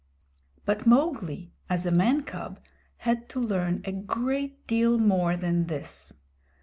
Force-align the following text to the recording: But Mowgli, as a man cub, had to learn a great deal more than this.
But 0.65 0.87
Mowgli, 0.87 1.51
as 1.69 1.85
a 1.85 1.91
man 1.91 2.23
cub, 2.23 2.59
had 2.97 3.29
to 3.29 3.39
learn 3.39 3.83
a 3.85 3.91
great 3.91 4.65
deal 4.65 4.97
more 4.97 5.37
than 5.37 5.67
this. 5.67 6.13